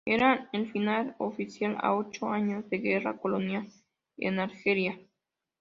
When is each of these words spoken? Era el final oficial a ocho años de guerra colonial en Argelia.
Era 0.07 0.49
el 0.51 0.71
final 0.71 1.13
oficial 1.19 1.77
a 1.79 1.93
ocho 1.95 2.27
años 2.31 2.67
de 2.71 2.79
guerra 2.79 3.19
colonial 3.19 3.67
en 4.17 4.39
Argelia. 4.39 4.99